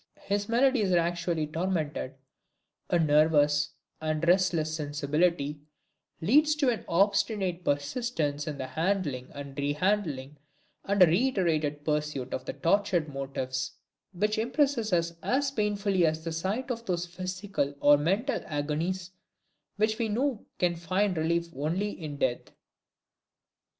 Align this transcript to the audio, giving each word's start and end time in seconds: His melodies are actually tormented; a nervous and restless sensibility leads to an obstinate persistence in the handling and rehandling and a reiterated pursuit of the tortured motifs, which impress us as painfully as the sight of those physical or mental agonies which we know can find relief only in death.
His 0.21 0.49
melodies 0.49 0.91
are 0.91 0.97
actually 0.97 1.45
tormented; 1.45 2.15
a 2.89 2.97
nervous 2.97 3.69
and 4.01 4.27
restless 4.27 4.75
sensibility 4.75 5.59
leads 6.21 6.55
to 6.55 6.69
an 6.69 6.83
obstinate 6.87 7.63
persistence 7.63 8.47
in 8.47 8.57
the 8.57 8.65
handling 8.65 9.27
and 9.31 9.55
rehandling 9.55 10.37
and 10.85 11.03
a 11.03 11.05
reiterated 11.05 11.85
pursuit 11.85 12.33
of 12.33 12.45
the 12.45 12.53
tortured 12.53 13.09
motifs, 13.13 13.73
which 14.11 14.39
impress 14.39 14.75
us 14.91 15.11
as 15.21 15.51
painfully 15.51 16.03
as 16.07 16.23
the 16.23 16.31
sight 16.31 16.71
of 16.71 16.83
those 16.87 17.05
physical 17.05 17.75
or 17.79 17.95
mental 17.99 18.41
agonies 18.47 19.11
which 19.75 19.99
we 19.99 20.09
know 20.09 20.43
can 20.57 20.75
find 20.75 21.15
relief 21.15 21.47
only 21.55 21.91
in 21.91 22.17
death. 22.17 22.49